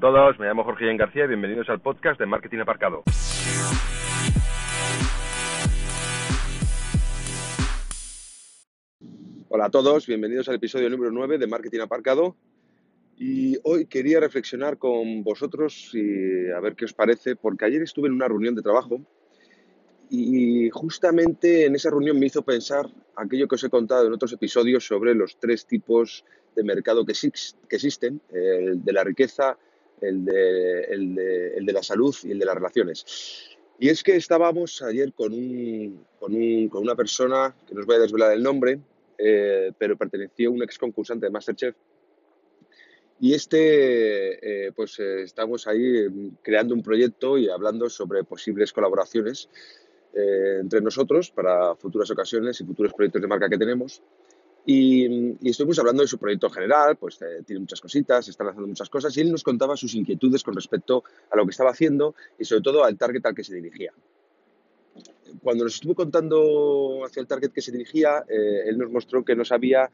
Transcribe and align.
a 0.00 0.12
todos, 0.12 0.38
me 0.38 0.46
llamo 0.46 0.64
Jorge 0.64 0.86
Ian 0.86 0.96
García 0.96 1.24
y 1.24 1.28
bienvenidos 1.28 1.68
al 1.68 1.82
podcast 1.82 2.18
de 2.18 2.24
Marketing 2.24 2.60
Aparcado. 2.60 3.02
Hola 9.50 9.66
a 9.66 9.70
todos, 9.70 10.06
bienvenidos 10.06 10.48
al 10.48 10.54
episodio 10.54 10.88
número 10.88 11.10
9 11.10 11.36
de 11.36 11.46
Marketing 11.46 11.80
Aparcado. 11.80 12.34
Y 13.18 13.58
hoy 13.62 13.84
quería 13.84 14.20
reflexionar 14.20 14.78
con 14.78 15.22
vosotros 15.22 15.90
y 15.92 16.50
a 16.50 16.60
ver 16.60 16.76
qué 16.76 16.86
os 16.86 16.94
parece, 16.94 17.36
porque 17.36 17.66
ayer 17.66 17.82
estuve 17.82 18.08
en 18.08 18.14
una 18.14 18.26
reunión 18.26 18.54
de 18.54 18.62
trabajo 18.62 19.02
y 20.08 20.70
justamente 20.70 21.66
en 21.66 21.74
esa 21.74 21.90
reunión 21.90 22.18
me 22.18 22.24
hizo 22.24 22.40
pensar 22.40 22.86
aquello 23.16 23.46
que 23.46 23.56
os 23.56 23.64
he 23.64 23.68
contado 23.68 24.06
en 24.06 24.14
otros 24.14 24.32
episodios 24.32 24.86
sobre 24.86 25.14
los 25.14 25.38
tres 25.38 25.66
tipos 25.66 26.24
de 26.56 26.64
mercado 26.64 27.04
que, 27.04 27.12
existen, 27.12 28.22
el 28.32 28.82
de 28.82 28.92
la 28.94 29.04
riqueza, 29.04 29.58
el 30.00 30.24
de, 30.24 30.84
el, 30.84 31.14
de, 31.66 31.72
la 31.72 31.82
salud 31.82 32.14
y 32.24 32.32
el 32.32 32.38
de 32.38 32.44
las 32.44 32.54
relaciones. 32.54 33.56
Y 33.78 33.88
es 33.88 34.02
que 34.02 34.16
estábamos 34.16 34.82
ayer 34.82 35.12
con, 35.12 35.32
un, 35.32 36.04
con, 36.18 36.34
un, 36.34 36.68
con 36.68 36.82
una 36.82 36.94
persona, 36.94 37.54
que 37.66 37.74
no 37.74 37.80
os 37.80 37.86
voy 37.86 37.96
a 37.96 38.00
desvelar 38.00 38.32
el 38.32 38.42
nombre, 38.42 38.78
eh, 39.22 39.72
pero 39.76 39.96
pertenecía 39.96 40.48
a 40.48 40.50
un 40.50 40.62
ex 40.62 40.78
concursante 40.78 41.26
de 41.26 41.30
Masterchef. 41.30 41.74
Y 43.20 43.34
este, 43.34 44.66
eh, 44.66 44.72
pues 44.72 44.98
eh, 44.98 45.22
estamos 45.22 45.66
ahí 45.66 46.06
creando 46.42 46.74
un 46.74 46.82
proyecto 46.82 47.36
y 47.36 47.50
hablando 47.50 47.90
sobre 47.90 48.24
posibles 48.24 48.72
colaboraciones 48.72 49.48
entre 50.12 50.80
nosotros 50.80 51.30
para 51.30 51.76
futuras 51.76 52.10
ocasiones 52.10 52.60
y 52.60 52.64
futuros 52.64 52.92
proyectos 52.94 53.22
de 53.22 53.28
marca 53.28 53.48
que 53.48 53.56
tenemos. 53.56 54.02
Y, 54.72 55.48
estuvimos 55.50 55.80
hablando 55.80 56.02
de 56.02 56.06
su 56.06 56.16
proyecto 56.16 56.48
general, 56.48 56.94
pues 56.94 57.20
eh, 57.22 57.42
tiene 57.44 57.58
muchas 57.58 57.80
cositas, 57.80 58.28
están 58.28 58.46
haciendo 58.46 58.68
muchas 58.68 58.88
cosas, 58.88 59.16
y 59.16 59.20
él 59.20 59.32
nos 59.32 59.42
contaba 59.42 59.76
sus 59.76 59.96
inquietudes 59.96 60.44
con 60.44 60.54
respecto 60.54 61.02
a 61.28 61.36
lo 61.36 61.44
que 61.44 61.50
estaba 61.50 61.70
haciendo 61.70 62.14
y 62.38 62.44
sobre 62.44 62.62
todo 62.62 62.84
al 62.84 62.96
target 62.96 63.26
al 63.26 63.34
que 63.34 63.42
se 63.42 63.52
dirigía. 63.52 63.92
Cuando 65.42 65.64
nos 65.64 65.74
estuvo 65.74 65.96
contando 65.96 67.04
hacia 67.04 67.20
el 67.20 67.26
target 67.26 67.50
que 67.50 67.62
se 67.62 67.72
dirigía, 67.72 68.24
eh, 68.28 68.62
él 68.66 68.78
nos 68.78 68.92
mostró 68.92 69.24
que 69.24 69.34
no 69.34 69.44
sabía, 69.44 69.90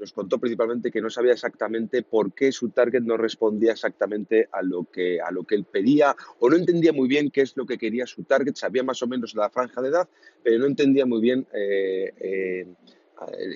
nos 0.00 0.14
contó 0.14 0.38
principalmente 0.38 0.90
que 0.90 1.02
no 1.02 1.10
sabía 1.10 1.34
exactamente 1.34 2.02
por 2.02 2.32
qué 2.32 2.52
su 2.52 2.70
target 2.70 3.02
no 3.02 3.18
respondía 3.18 3.72
exactamente 3.72 4.48
a 4.50 4.62
lo 4.62 4.84
que, 4.90 5.20
a 5.20 5.30
lo 5.30 5.44
que 5.44 5.56
él 5.56 5.64
pedía 5.64 6.16
o 6.38 6.48
no 6.48 6.56
entendía 6.56 6.94
muy 6.94 7.06
bien 7.06 7.30
qué 7.30 7.42
es 7.42 7.54
lo 7.54 7.66
que 7.66 7.76
quería 7.76 8.06
su 8.06 8.24
target, 8.24 8.54
sabía 8.54 8.82
más 8.82 9.02
o 9.02 9.06
menos 9.06 9.34
la 9.34 9.50
franja 9.50 9.82
de 9.82 9.88
edad, 9.88 10.08
pero 10.42 10.58
no 10.58 10.64
entendía 10.64 11.04
muy 11.04 11.20
bien 11.20 11.46
eh, 11.52 12.14
eh, 12.18 12.66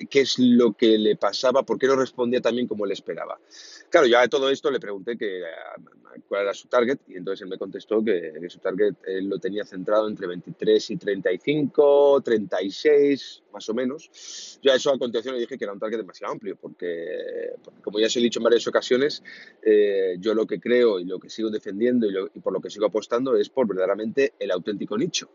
qué 0.09 0.21
es 0.21 0.39
lo 0.39 0.73
que 0.73 0.97
le 0.97 1.15
pasaba, 1.15 1.63
por 1.63 1.77
qué 1.77 1.87
no 1.87 1.95
respondía 1.95 2.41
también 2.41 2.67
como 2.67 2.85
él 2.85 2.91
esperaba. 2.91 3.39
Claro, 3.89 4.07
ya 4.07 4.21
de 4.21 4.29
todo 4.29 4.49
esto 4.49 4.71
le 4.71 4.79
pregunté 4.79 5.17
que, 5.17 5.41
cuál 6.27 6.43
era 6.43 6.53
su 6.53 6.67
target 6.67 6.99
y 7.07 7.17
entonces 7.17 7.43
él 7.43 7.49
me 7.49 7.57
contestó 7.57 8.03
que, 8.03 8.33
su 8.49 8.59
target 8.59 8.95
él 9.05 9.27
lo 9.27 9.39
tenía 9.39 9.63
centrado 9.63 10.07
entre 10.07 10.27
23 10.27 10.91
y 10.91 10.97
35, 10.97 12.21
36, 12.23 13.43
más 13.53 13.69
o 13.69 13.73
menos. 13.73 14.59
Yo 14.61 14.71
a 14.71 14.75
eso 14.75 14.89
a 14.89 14.99
continuación 14.99 15.35
le 15.35 15.41
dije 15.41 15.57
que 15.57 15.63
era 15.63 15.73
un 15.73 15.79
target 15.79 15.97
demasiado 15.97 16.33
amplio 16.33 16.55
porque, 16.55 17.51
como 17.83 17.99
ya 17.99 18.07
os 18.07 18.15
he 18.15 18.19
dicho 18.19 18.39
en 18.39 18.43
varias 18.43 18.67
ocasiones, 18.67 19.23
eh, 19.61 20.15
yo 20.19 20.33
lo 20.33 20.45
que 20.45 20.59
creo 20.59 20.99
y 20.99 21.05
lo 21.05 21.19
que 21.19 21.29
sigo 21.29 21.49
defendiendo 21.49 22.07
y, 22.07 22.15
y 22.35 22.39
por 22.39 22.53
lo 22.53 22.61
que 22.61 22.69
sigo 22.69 22.85
apostando 22.85 23.35
es 23.35 23.49
por 23.49 23.67
verdaderamente 23.67 24.33
el 24.39 24.51
auténtico 24.51 24.97
nicho 24.97 25.29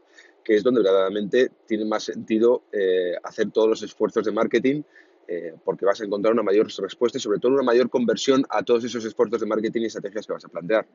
que 0.46 0.54
es 0.54 0.62
donde 0.62 0.80
verdaderamente 0.80 1.50
tiene 1.66 1.84
más 1.84 2.04
sentido 2.04 2.62
eh, 2.70 3.16
hacer 3.24 3.50
todos 3.50 3.68
los 3.68 3.82
esfuerzos 3.82 4.24
de 4.24 4.30
marketing 4.30 4.82
eh, 5.28 5.54
porque 5.64 5.84
vas 5.84 6.00
a 6.00 6.04
encontrar 6.04 6.32
una 6.32 6.42
mayor 6.42 6.68
respuesta 6.78 7.18
y 7.18 7.20
sobre 7.20 7.38
todo 7.38 7.52
una 7.52 7.62
mayor 7.62 7.90
conversión 7.90 8.44
a 8.48 8.62
todos 8.62 8.84
esos 8.84 9.04
esfuerzos 9.04 9.40
de 9.40 9.46
marketing 9.46 9.82
y 9.82 9.86
estrategias 9.86 10.26
que 10.26 10.32
vas 10.32 10.44
a 10.44 10.48
plantear. 10.48 10.86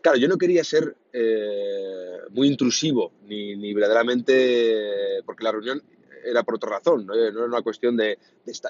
Claro, 0.00 0.18
yo 0.18 0.28
no 0.28 0.36
quería 0.36 0.62
ser 0.64 0.96
eh, 1.12 2.18
muy 2.30 2.48
intrusivo 2.48 3.12
ni, 3.26 3.56
ni 3.56 3.72
verdaderamente, 3.72 5.22
porque 5.24 5.44
la 5.44 5.52
reunión 5.52 5.82
era 6.24 6.42
por 6.42 6.56
otra 6.56 6.70
razón, 6.70 7.06
no, 7.06 7.14
era 7.14 7.44
una 7.44 7.62
cuestión 7.62 7.96
de, 7.96 8.18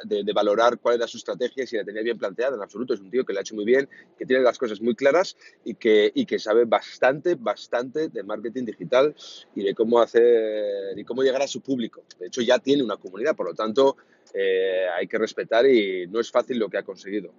de, 0.04 0.32
valorar 0.32 0.78
cuál 0.78 0.96
era 0.96 1.06
su 1.06 1.18
estrategia, 1.18 1.66
si 1.66 1.76
la 1.76 1.84
tenía 1.84 2.02
bien 2.02 2.18
planteada, 2.18 2.56
en 2.56 2.62
absoluto, 2.62 2.94
es 2.94 3.00
un 3.00 3.10
tío 3.10 3.24
que 3.24 3.32
la 3.32 3.40
ha 3.40 3.42
hecho 3.42 3.54
muy 3.54 3.64
bien, 3.64 3.88
que 4.18 4.26
tiene 4.26 4.42
las 4.42 4.58
cosas 4.58 4.80
muy 4.80 4.94
claras 4.94 5.36
y 5.64 5.74
que, 5.74 6.10
y 6.14 6.26
que 6.26 6.38
sabe 6.38 6.64
bastante, 6.64 7.34
bastante 7.36 8.08
de 8.08 8.22
marketing 8.22 8.64
digital 8.64 9.14
y 9.54 9.62
de 9.62 9.74
cómo 9.74 10.00
hacer 10.00 10.98
y 10.98 11.04
cómo 11.04 11.22
llegar 11.22 11.42
a 11.42 11.48
su 11.48 11.60
público. 11.60 12.04
De 12.18 12.26
hecho, 12.26 12.42
ya 12.42 12.58
tiene 12.58 12.82
una 12.82 12.96
comunidad, 12.96 13.36
por 13.36 13.46
lo 13.46 13.54
tanto, 13.54 13.96
eh, 14.32 14.86
hay 14.96 15.06
que 15.06 15.18
respetar 15.18 15.66
y 15.66 16.06
no 16.08 16.20
es 16.20 16.30
fácil 16.30 16.58
lo 16.58 16.68
que 16.68 16.78
ha 16.78 16.82
conseguido. 16.82 17.32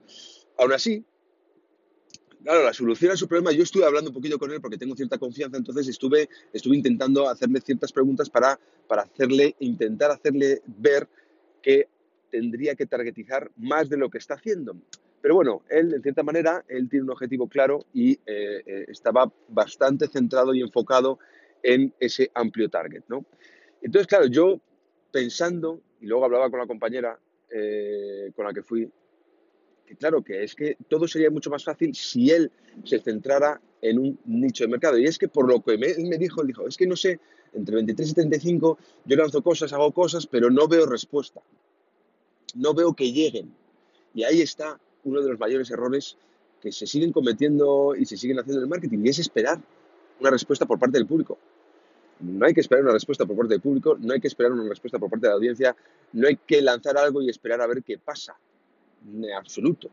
Aún 0.58 0.74
así, 0.74 1.04
Claro, 2.46 2.64
la 2.64 2.74
solución 2.74 3.12
a 3.12 3.18
su 3.18 3.28
problema, 3.28 3.52
yo 3.54 3.64
estuve 3.64 3.86
hablando 3.86 4.12
un 4.12 4.14
poquito 4.14 4.38
con 4.38 4.52
él 4.52 4.62
porque 4.62 4.78
tengo 4.78 4.96
cierta 4.96 5.18
confianza, 5.18 5.58
entonces 5.58 5.88
estuve, 5.88 6.30
estuve 6.54 6.76
intentando 6.76 7.28
hacerle 7.28 7.60
ciertas 7.60 7.92
preguntas 7.92 8.30
para, 8.30 8.60
para 8.88 9.02
hacerle, 9.02 9.56
intentar 9.58 10.12
hacerle 10.12 10.62
ver 10.68 11.08
que 11.64 11.88
tendría 12.30 12.76
que 12.76 12.86
targetizar 12.86 13.50
más 13.58 13.90
de 13.90 13.98
lo 13.98 14.12
que 14.12 14.20
está 14.20 14.36
haciendo. 14.36 14.78
Pero 15.24 15.34
bueno, 15.34 15.64
él, 15.72 15.92
en 15.96 16.04
cierta 16.04 16.22
manera, 16.22 16.64
él 16.68 16.88
tiene 16.88 17.06
un 17.06 17.10
objetivo 17.10 17.48
claro 17.48 17.88
y 17.94 18.12
eh, 18.12 18.62
eh, 18.64 18.86
estaba 18.90 19.34
bastante 19.48 20.08
centrado 20.08 20.54
y 20.54 20.62
enfocado 20.62 21.18
en 21.64 21.96
ese 22.00 22.30
amplio 22.36 22.70
target, 22.70 23.06
¿no? 23.08 23.26
Entonces, 23.82 24.06
claro, 24.06 24.28
yo 24.28 24.62
pensando, 25.12 25.82
y 26.00 26.06
luego 26.06 26.26
hablaba 26.26 26.52
con 26.52 26.60
la 26.60 26.68
compañera 26.68 27.20
eh, 27.50 28.32
con 28.36 28.46
la 28.46 28.54
que 28.54 28.62
fui, 28.62 28.88
que 29.86 29.96
claro, 29.96 30.24
que 30.24 30.44
es 30.44 30.56
que 30.56 30.78
todo 30.88 31.08
sería 31.08 31.30
mucho 31.30 31.50
más 31.50 31.64
fácil 31.64 31.96
si 31.96 32.32
él 32.32 32.52
se 32.84 33.00
centrara 33.00 33.62
en 33.82 34.00
un 34.00 34.20
nicho 34.26 34.64
de 34.64 34.70
mercado. 34.70 34.98
Y 34.98 35.06
es 35.06 35.18
que 35.18 35.28
por 35.28 35.48
lo 35.48 35.62
que 35.62 35.78
me, 35.78 35.88
él 35.88 36.06
me 36.06 36.18
dijo, 36.18 36.42
él 36.42 36.48
dijo, 36.48 36.68
es 36.68 36.78
que 36.78 36.88
no 36.88 36.96
sé, 36.96 37.20
entre 37.54 37.76
23 37.76 38.10
y 38.10 38.14
35 38.14 38.78
yo 39.06 39.16
lanzo 39.16 39.42
cosas, 39.42 39.72
hago 39.74 39.92
cosas, 39.92 40.28
pero 40.28 40.50
no 40.50 40.68
veo 40.68 40.86
respuesta. 40.86 41.42
No 42.56 42.74
veo 42.74 42.94
que 42.94 43.12
lleguen. 43.12 43.54
Y 44.14 44.24
ahí 44.24 44.42
está 44.42 44.80
uno 45.04 45.22
de 45.22 45.30
los 45.30 45.40
mayores 45.40 45.70
errores 45.72 46.18
que 46.62 46.72
se 46.72 46.88
siguen 46.88 47.12
cometiendo 47.12 47.96
y 47.96 48.06
se 48.06 48.18
siguen 48.18 48.40
haciendo 48.40 48.60
en 48.60 48.64
el 48.64 48.70
marketing, 48.70 49.00
y 49.04 49.10
es 49.10 49.20
esperar 49.20 49.62
una 50.20 50.32
respuesta 50.32 50.66
por 50.66 50.80
parte 50.80 50.98
del 50.98 51.06
público. 51.06 51.38
No 52.22 52.46
hay 52.46 52.54
que 52.54 52.62
esperar 52.62 52.84
una 52.84 52.94
respuesta 52.94 53.26
por 53.26 53.36
parte 53.36 53.54
del 53.54 53.62
público, 53.62 53.98
no 54.00 54.14
hay 54.14 54.22
que 54.22 54.30
esperar 54.30 54.54
una 54.54 54.68
respuesta 54.68 54.98
por 54.98 55.10
parte 55.10 55.28
de 55.28 55.32
la 55.32 55.36
audiencia, 55.36 55.76
no 56.14 56.28
hay 56.28 56.38
que 56.38 56.62
lanzar 56.62 56.98
algo 56.98 57.22
y 57.22 57.30
esperar 57.30 57.62
a 57.62 57.68
ver 57.68 57.84
qué 57.84 57.98
pasa 57.98 58.36
en 59.06 59.32
absoluto. 59.32 59.90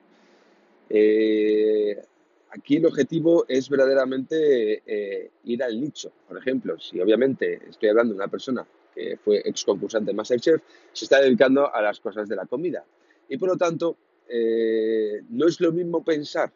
Eh, 0.89 2.03
aquí 2.51 2.77
el 2.77 2.87
objetivo 2.87 3.45
es 3.49 3.69
verdaderamente 3.69 4.83
eh, 4.87 5.31
ir 5.45 5.63
al 5.63 5.81
nicho. 5.81 6.13
Por 6.29 6.39
ejemplo, 6.39 6.79
si 6.79 7.01
obviamente 7.01 7.61
estoy 7.69 7.89
hablando 7.89 8.13
de 8.13 8.19
una 8.19 8.29
persona 8.29 8.67
que 8.95 9.17
fue 9.17 9.41
ex 9.45 9.65
concursante 9.65 10.11
de 10.11 10.17
Masterchef, 10.17 10.61
se 10.93 11.05
está 11.07 11.21
dedicando 11.21 11.75
a 11.75 11.81
las 11.81 11.99
cosas 12.01 12.29
de 12.29 12.37
la 12.37 12.47
comida. 12.47 12.85
Y 13.29 13.39
por 13.39 13.49
lo 13.49 13.57
tanto, 13.57 13.97
eh, 14.29 15.23
no 15.31 15.47
es 15.47 15.61
lo 15.61 15.73
mismo 15.73 16.05
pensar 16.05 16.53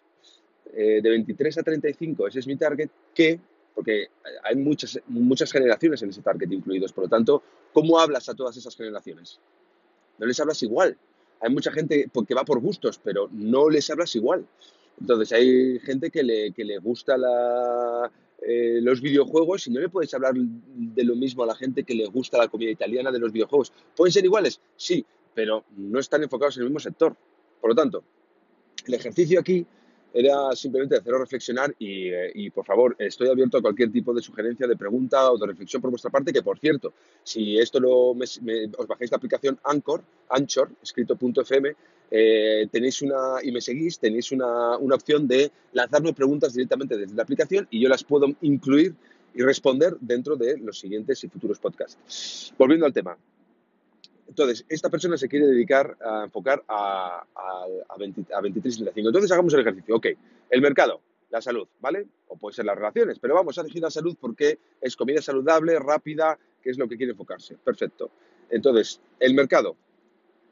de 0.67 1.01
23 1.01 1.57
a 1.57 1.63
35, 1.63 2.27
ese 2.27 2.41
es 2.41 2.47
mi 2.47 2.57
target, 2.57 2.91
que, 3.15 3.41
porque 3.75 4.09
hay 4.43 4.57
muchas, 4.57 5.01
muchas 5.07 5.51
generaciones 5.51 6.03
en 6.03 6.11
ese 6.11 6.21
target 6.21 6.53
incluidos, 6.53 6.93
por 6.93 7.05
lo 7.05 7.09
tanto, 7.09 7.43
¿cómo 7.73 7.99
hablas 7.99 8.29
a 8.29 8.35
todas 8.35 8.59
esas 8.59 8.77
generaciones? 8.77 9.41
No 10.19 10.27
les 10.27 10.39
hablas 10.39 10.63
igual 10.63 10.99
hay 11.41 11.53
mucha 11.53 11.71
gente 11.73 12.11
que 12.27 12.35
va 12.35 12.45
por 12.45 12.61
gustos, 12.61 13.01
pero 13.03 13.29
no 13.33 13.69
les 13.69 13.89
hablas 13.91 14.15
igual. 14.17 14.47
Entonces 15.01 15.33
hay 15.33 15.79
gente 15.81 16.11
que 16.11 16.23
le, 16.23 16.53
que 16.53 16.65
le 16.65 16.79
gusta 16.79 17.17
eh, 18.43 18.81
los 18.83 19.01
videojuegos 19.01 19.67
y 19.67 19.71
no 19.71 19.81
le 19.81 19.89
puedes 19.89 20.13
hablar 20.15 20.35
de 20.35 21.05
lo 21.05 21.15
mismo 21.15 21.43
a 21.43 21.47
la 21.47 21.55
gente 21.55 21.85
que 21.85 21.95
le 21.95 22.07
gusta 22.07 22.39
la 22.39 22.49
comida 22.49 22.71
italiana 22.71 23.11
de 23.13 23.19
los 23.19 23.33
videojuegos. 23.33 23.73
¿Pueden 23.95 24.13
ser 24.13 24.25
iguales? 24.25 24.61
Sí, 24.77 25.05
pero 25.35 25.65
no 25.77 25.99
están 25.99 26.23
enfocados 26.23 26.57
en 26.57 26.63
el 26.63 26.69
mismo 26.69 26.81
sector. 26.81 27.15
Por 27.61 27.71
lo 27.71 27.77
tanto, 27.77 28.05
el 28.87 28.95
ejercicio 28.95 29.41
aquí 29.41 29.67
era 30.17 30.57
simplemente 30.57 30.97
haceros 30.97 31.21
reflexionar 31.21 31.77
eh, 31.79 32.33
y, 32.35 32.49
por 32.49 32.65
favor, 32.65 32.97
estoy 32.99 33.29
abierto 33.29 33.59
a 33.59 33.61
cualquier 33.61 33.93
tipo 33.93 34.15
de 34.15 34.23
sugerencia, 34.23 34.67
de 34.67 34.75
pregunta 34.75 35.31
o 35.31 35.37
de 35.37 35.47
reflexión 35.47 35.83
por 35.83 35.91
vuestra 35.91 36.11
parte, 36.11 36.33
que 36.33 36.43
por 36.43 36.59
cierto, 36.59 36.95
si 37.23 37.59
esto 37.59 37.79
lo, 37.79 38.13
os 38.13 38.87
bajáis 38.89 39.11
la 39.11 39.19
aplicación 39.19 39.59
Anchor, 39.63 40.03
Anchor, 40.31 40.71
escrito.fm, 40.83 41.77
eh, 42.11 42.67
tenéis 42.73 43.03
una, 43.03 43.43
y 43.43 43.53
me 43.53 43.61
seguís, 43.61 43.99
tenéis 43.99 44.33
una, 44.33 44.79
una 44.79 44.95
opción 44.95 45.29
de 45.29 45.53
lanzarme 45.75 46.15
preguntas 46.15 46.55
directamente 46.55 46.97
desde 46.97 47.15
la 47.15 47.23
aplicación 47.23 47.69
y 47.71 47.81
yo 47.81 47.91
las 47.91 48.03
puedo 48.03 48.27
incluir 48.41 48.95
y 49.35 49.43
responder 49.43 49.99
dentro 50.01 50.37
de 50.37 50.57
los 50.57 50.79
siguientes 50.79 51.23
y 51.25 51.29
futuros 51.29 51.59
podcasts. 51.59 52.55
Volviendo 52.57 52.87
al 52.87 52.95
tema, 52.95 53.19
entonces, 54.29 54.65
esta 54.69 54.91
persona 54.91 55.17
se 55.17 55.29
quiere 55.29 55.47
dedicar 55.47 55.97
a 56.01 56.25
enfocar 56.25 56.63
a, 56.69 57.25
a, 57.35 57.97
23 57.99 58.79
y 58.79 58.85
35. 58.85 59.09
Entonces, 59.09 59.33
hagamos 59.33 59.55
el 59.55 59.61
ejercicio. 59.61 59.97
Ok, 59.97 60.07
el 60.51 60.61
mercado, 60.61 61.01
la 61.31 61.41
salud, 61.41 61.67
¿vale? 61.81 62.07
O 62.29 62.37
puede 62.37 62.55
ser 62.55 62.65
las 62.65 62.77
relaciones, 62.77 63.19
pero 63.19 63.35
vamos 63.35 63.57
a 63.57 63.61
elegir 63.61 63.83
la 63.83 63.91
salud 63.91 64.17
porque 64.21 64.59
es 64.81 64.97
comida 64.97 65.23
saludable, 65.23 65.79
rápida, 65.79 66.39
que 66.63 66.71
es 66.71 66.79
lo 66.79 66.89
que 66.89 66.97
quiere 66.97 67.13
enfocarse. 67.13 67.57
Perfecto. 67.57 68.11
Entonces, 68.51 69.01
el 69.21 69.35
mercado, 69.35 69.77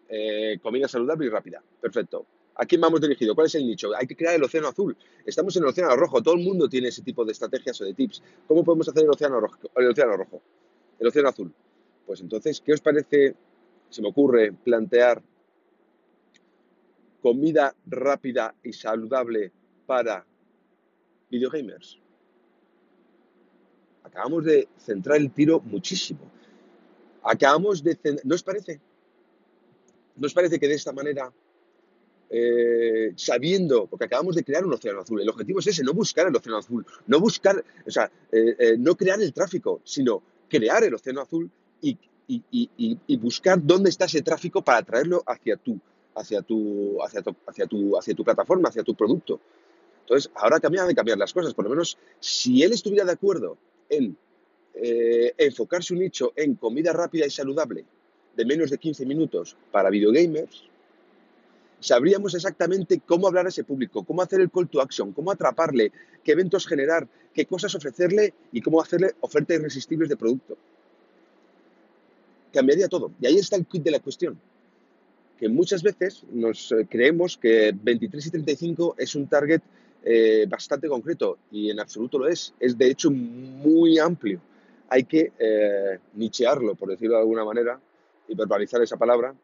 eh, 0.09 0.59
comida 0.63 0.89
saludable 0.89 1.27
y 1.27 1.29
rápida. 1.29 1.63
Perfecto. 1.81 2.27
¿A 2.57 2.67
quién 2.67 2.81
vamos 2.81 3.01
dirigido? 3.01 3.35
¿Cuál 3.35 3.49
es 3.49 3.55
el 3.57 3.67
nicho? 3.67 3.91
Hay 3.97 4.07
que 4.07 4.15
crear 4.15 4.37
el 4.37 4.45
océano 4.45 4.69
azul. 4.69 4.97
Estamos 5.27 5.57
en 5.57 5.65
el 5.65 5.71
océano 5.71 5.97
rojo. 5.97 6.23
Todo 6.23 6.35
el 6.35 6.45
mundo 6.45 6.69
tiene 6.69 6.89
ese 6.89 7.03
tipo 7.03 7.25
de 7.25 7.33
estrategias 7.33 7.81
o 7.81 7.85
de 7.85 7.95
tips. 7.95 8.23
¿Cómo 8.47 8.63
podemos 8.63 8.89
hacer 8.89 9.03
el 9.03 9.11
océano 9.11 9.41
rojo? 9.41 9.59
El 9.75 9.89
océano 9.89 10.17
rojo. 10.17 10.41
El 11.01 11.09
océano 11.09 11.31
azul. 11.31 11.53
Pues 12.07 12.21
entonces, 12.21 12.61
¿qué 12.61 12.73
os 12.73 12.81
parece? 12.81 13.35
Se 13.95 14.03
me 14.03 14.09
ocurre 14.09 14.53
plantear 14.53 15.23
comida 17.23 17.77
rápida 17.87 18.53
y 18.65 18.73
saludable 18.73 19.53
para 19.87 20.27
videogamers. 21.31 22.01
Acabamos 24.03 24.47
de 24.47 24.67
centrar 24.79 25.19
el 25.19 25.31
tiro 25.31 25.61
muchísimo. 25.61 26.29
Acabamos 27.23 27.85
de... 27.85 27.97
¿No 28.25 28.35
os 28.35 28.43
parece? 28.43 28.81
¿No 30.17 30.27
os 30.27 30.35
parece 30.35 30.59
que 30.59 30.67
de 30.67 30.75
esta 30.75 30.93
manera 30.93 31.33
eh, 32.31 33.13
sabiendo, 33.15 33.87
porque 33.87 34.07
acabamos 34.07 34.35
de 34.35 34.43
crear 34.43 34.67
un 34.67 34.73
océano 34.73 35.03
azul. 35.03 35.21
El 35.21 35.29
objetivo 35.29 35.61
es 35.61 35.69
ese, 35.69 35.85
no 35.85 35.95
buscar 35.95 36.27
el 36.27 36.35
océano 36.35 36.59
azul, 36.59 36.85
no 37.07 37.21
buscar, 37.21 37.65
o 37.87 37.91
sea, 37.93 38.11
eh, 38.33 38.57
eh, 38.59 38.77
no 38.77 38.97
crear 38.97 39.23
el 39.23 39.33
tráfico, 39.33 39.83
sino 39.85 40.21
crear 40.49 40.83
el 40.83 40.95
océano 40.95 41.21
azul 41.21 41.49
y, 41.81 41.97
buscar 43.19 43.59
dónde 43.63 43.91
está 43.91 44.07
ese 44.07 44.23
tráfico 44.23 44.63
para 44.63 44.83
traerlo 44.83 45.23
hacia 45.27 45.57
tu, 45.57 45.79
hacia 46.15 46.43
tu, 46.43 47.03
hacia 47.03 47.23
tu, 47.23 47.37
hacia 47.47 47.67
tu, 47.67 47.99
hacia 47.99 48.15
tu 48.15 48.25
plataforma, 48.25 48.69
hacia 48.69 48.83
tu 48.83 48.95
producto. 48.95 49.41
Entonces, 50.01 50.31
ahora 50.35 50.61
cambian 50.61 50.87
de 50.87 50.95
cambiar 50.95 51.19
las 51.19 51.33
cosas. 51.33 51.55
Por 51.55 51.65
lo 51.65 51.71
menos, 51.71 51.97
si 52.21 52.63
él 52.63 52.73
estuviera 52.73 53.05
de 53.05 53.13
acuerdo 53.13 53.57
en 53.89 54.17
enfocar 55.39 55.83
su 55.83 55.95
nicho 55.95 56.33
en 56.35 56.57
comida 56.57 56.93
rápida 56.93 57.27
y 57.27 57.31
saludable 57.31 57.85
de 58.37 58.45
menos 58.45 58.71
de 58.71 58.79
15 58.79 59.07
minutos 59.07 59.57
para 59.71 59.91
videogamers, 59.91 60.65
sabríamos 61.81 62.35
exactamente 62.35 63.01
cómo 63.07 63.29
hablar 63.29 63.47
a 63.47 63.51
ese 63.51 63.65
público, 63.65 64.05
cómo 64.05 64.23
hacer 64.23 64.41
el 64.41 64.51
call 64.51 64.69
to 64.69 64.81
action, 64.81 65.13
cómo 65.13 65.31
atraparle, 65.31 65.93
qué 66.23 66.33
eventos 66.33 66.67
generar, 66.67 67.07
qué 67.33 67.45
cosas 67.45 67.75
ofrecerle 67.75 68.33
y 68.53 68.61
cómo 68.61 68.81
hacerle 68.81 69.15
ofertas 69.21 69.59
irresistibles 69.59 70.09
de 70.09 70.17
producto. 70.17 70.57
Cambiaría 72.55 72.87
todo. 72.89 73.11
Y 73.21 73.27
ahí 73.27 73.37
está 73.37 73.57
el 73.57 73.67
kit 73.67 73.83
de 73.83 73.91
la 73.91 73.99
cuestión. 73.99 74.39
Que 75.37 75.49
muchas 75.49 75.83
veces 75.83 76.23
nos 76.31 76.71
eh, 76.71 76.87
creemos 76.89 77.37
que 77.37 77.75
23 77.75 78.27
y 78.27 78.31
35 78.31 78.95
es 78.97 79.17
un 79.17 79.27
target 79.27 79.61
eh, 80.05 80.47
bastante 80.49 80.89
concreto 80.89 81.39
y 81.51 81.71
en 81.71 81.81
absoluto 81.81 82.21
lo 82.21 82.29
es. 82.29 82.55
Es 82.61 82.79
de 82.79 82.87
hecho 82.87 83.11
muy 83.11 83.99
amplio. 83.99 84.41
Hay 84.89 85.03
que 85.03 85.33
eh, 85.37 85.99
nichearlo, 86.15 86.77
por 86.77 86.91
decirlo 86.91 87.17
de 87.17 87.23
alguna 87.23 87.45
manera, 87.45 87.81
y 88.29 88.37
verbalizar 88.37 88.81
esa 88.81 88.97
palabra, 88.97 89.35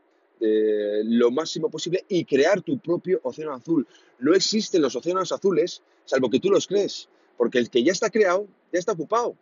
lo 0.43 1.31
máximo 1.31 1.69
posible 1.69 2.03
y 2.09 2.25
crear 2.25 2.63
tu 2.63 2.79
propio 2.79 3.21
océano 3.25 3.53
azul. 3.53 3.87
No 4.21 4.33
existen 4.33 4.81
los 4.81 4.97
océanos 4.97 5.33
azules, 5.33 5.83
salvo 6.07 6.31
que 6.31 6.41
tú 6.41 6.49
los 6.49 6.67
crees, 6.67 7.11
porque 7.37 7.59
el 7.59 7.69
que 7.69 7.83
ya 7.83 7.93
está 7.93 8.09
creado 8.09 8.47
ya 8.73 8.79
está 8.79 8.93
ocupado. 8.93 9.37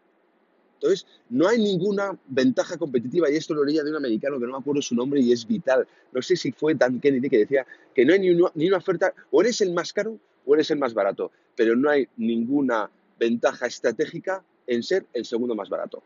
Entonces, 0.81 1.07
no 1.29 1.49
hay 1.49 1.59
ninguna 1.59 2.17
ventaja 2.29 2.77
competitiva, 2.77 3.31
y 3.31 3.37
esto 3.37 3.55
lo 3.55 3.65
leía 3.65 3.83
de 3.83 3.91
un 3.91 3.97
americano 3.97 4.39
que 4.39 4.47
no 4.47 4.53
me 4.53 4.59
acuerdo 4.59 4.81
su 4.81 4.95
nombre 4.95 5.21
y 5.21 5.33
es 5.33 5.47
vital. 5.47 5.87
No 6.13 6.23
sé 6.23 6.37
si 6.37 6.53
fue 6.53 6.75
Dan 6.75 7.01
Kennedy 7.01 7.29
que 7.29 7.39
decía 7.39 7.67
que 7.95 8.05
no 8.05 8.13
hay 8.13 8.21
ni 8.21 8.31
una, 8.31 8.77
oferta, 8.77 9.13
o 9.31 9.41
eres 9.41 9.61
el 9.61 9.73
más 9.73 9.93
caro 9.93 10.19
o 10.47 10.55
eres 10.55 10.71
el 10.71 10.79
más 10.79 10.95
barato, 10.95 11.33
pero 11.57 11.75
no 11.77 11.91
hay 11.91 12.09
ninguna 12.17 12.89
ventaja 13.19 13.67
estratégica 13.67 14.43
en 14.67 14.83
ser 14.83 15.05
el 15.13 15.25
segundo 15.25 15.55
más 15.55 15.69
barato. 15.69 16.03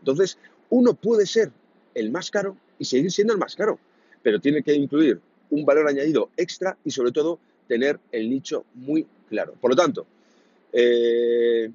Entonces, 0.00 0.38
uno 0.68 0.94
puede 0.94 1.26
ser 1.26 1.50
el 1.94 2.10
más 2.10 2.30
caro 2.30 2.56
y 2.78 2.84
seguir 2.84 3.10
siendo 3.10 3.32
el 3.32 3.38
más 3.38 3.56
caro 3.56 3.78
pero 4.22 4.40
tiene 4.40 4.62
que 4.62 4.74
incluir 4.74 5.20
un 5.50 5.64
valor 5.64 5.88
añadido 5.88 6.30
extra 6.36 6.76
y 6.84 6.90
sobre 6.90 7.12
todo 7.12 7.38
tener 7.66 7.98
el 8.12 8.28
nicho 8.30 8.64
muy 8.74 9.06
claro. 9.28 9.54
Por 9.60 9.70
lo 9.70 9.76
tanto, 9.76 10.06
eh, 10.72 11.70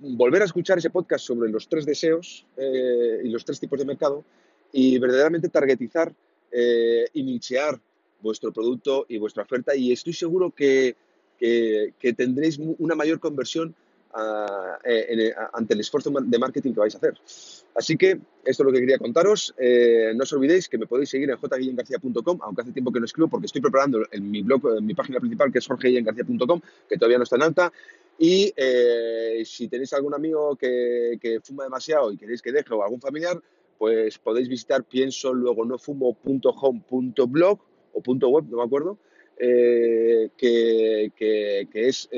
volver 0.00 0.42
a 0.42 0.44
escuchar 0.44 0.78
ese 0.78 0.90
podcast 0.90 1.24
sobre 1.24 1.50
los 1.50 1.68
tres 1.68 1.84
deseos 1.86 2.46
eh, 2.56 3.20
y 3.24 3.28
los 3.28 3.44
tres 3.44 3.58
tipos 3.58 3.78
de 3.78 3.84
mercado 3.84 4.24
y 4.72 4.98
verdaderamente 4.98 5.48
targetizar 5.48 6.12
eh, 6.50 7.06
y 7.12 7.22
nichear 7.22 7.80
vuestro 8.20 8.52
producto 8.52 9.06
y 9.08 9.18
vuestra 9.18 9.42
oferta 9.42 9.74
y 9.74 9.92
estoy 9.92 10.12
seguro 10.12 10.50
que, 10.50 10.96
que 11.38 12.12
tendréis 12.16 12.58
una 12.58 12.94
mayor 12.94 13.20
conversión 13.20 13.74
eh, 14.84 15.34
ante 15.52 15.74
el 15.74 15.80
esfuerzo 15.80 16.10
de 16.10 16.38
marketing 16.38 16.72
que 16.72 16.80
vais 16.80 16.94
a 16.94 16.98
hacer. 16.98 17.14
Así 17.74 17.96
que 17.96 18.18
esto 18.44 18.62
es 18.62 18.66
lo 18.66 18.72
que 18.72 18.80
quería 18.80 18.98
contaros. 18.98 19.54
Eh, 19.58 20.12
no 20.14 20.22
os 20.22 20.32
olvidéis 20.32 20.68
que 20.68 20.78
me 20.78 20.86
podéis 20.86 21.10
seguir 21.10 21.28
en 21.30 21.36
jguillengarcía.com, 21.36 22.38
aunque 22.42 22.62
hace 22.62 22.72
tiempo 22.72 22.90
que 22.92 23.00
no 23.00 23.04
escribo 23.04 23.28
porque 23.28 23.46
estoy 23.46 23.60
preparando 23.60 24.06
en 24.10 24.30
mi 24.30 24.42
blog, 24.42 24.78
en 24.78 24.86
mi 24.86 24.94
página 24.94 25.20
principal, 25.20 25.52
que 25.52 25.58
es 25.58 25.66
jorgeguillengarcía.com, 25.66 26.60
que 26.88 26.96
todavía 26.96 27.18
no 27.18 27.24
está 27.24 27.36
en 27.36 27.42
alta. 27.42 27.72
Y 28.18 28.52
eh, 28.56 29.42
si 29.44 29.68
tenéis 29.68 29.92
algún 29.92 30.14
amigo 30.14 30.56
que, 30.56 31.18
que, 31.20 31.40
fuma 31.40 31.64
demasiado 31.64 32.10
y 32.10 32.16
queréis 32.16 32.40
que 32.40 32.52
deje 32.52 32.72
o 32.72 32.82
algún 32.82 33.00
familiar, 33.00 33.40
pues 33.78 34.18
podéis 34.18 34.48
visitar 34.48 34.84
pienso 34.84 35.34
luego 35.34 35.64
no 35.64 35.78
fumo.home.blog 35.78 37.60
o 37.92 38.00
punto 38.00 38.28
.web, 38.28 38.44
no 38.50 38.58
me 38.58 38.62
acuerdo, 38.62 38.98
eh, 39.38 40.30
que, 40.36 41.10
es 41.74 42.08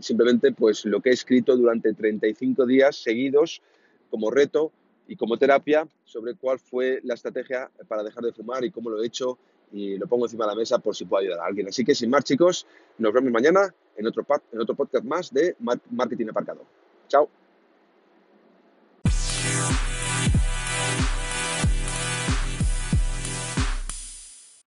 simplemente 0.00 0.52
pues, 0.52 0.84
lo 0.84 1.00
que 1.00 1.10
he 1.10 1.12
escrito 1.12 1.56
durante 1.56 1.92
35 1.92 2.66
días 2.66 2.96
seguidos 2.96 3.62
como 4.10 4.30
reto 4.30 4.72
y 5.06 5.16
como 5.16 5.38
terapia 5.38 5.86
sobre 6.04 6.34
cuál 6.34 6.58
fue 6.58 7.00
la 7.04 7.14
estrategia 7.14 7.70
para 7.86 8.02
dejar 8.02 8.24
de 8.24 8.32
fumar 8.32 8.64
y 8.64 8.70
cómo 8.70 8.90
lo 8.90 9.02
he 9.02 9.06
hecho 9.06 9.38
y 9.72 9.96
lo 9.96 10.06
pongo 10.06 10.26
encima 10.26 10.46
de 10.46 10.52
la 10.52 10.56
mesa 10.56 10.78
por 10.78 10.96
si 10.96 11.04
puedo 11.04 11.22
ayudar 11.22 11.40
a 11.40 11.46
alguien. 11.46 11.68
Así 11.68 11.84
que 11.84 11.94
sin 11.94 12.10
más 12.10 12.24
chicos, 12.24 12.66
nos 12.98 13.12
vemos 13.12 13.30
mañana 13.30 13.74
en 13.98 14.06
otro, 14.06 14.24
en 14.52 14.60
otro 14.60 14.74
podcast 14.74 15.04
más 15.04 15.32
de 15.32 15.56
Marketing 15.90 16.28
Aparcado. 16.30 16.62
Chao. 17.08 17.28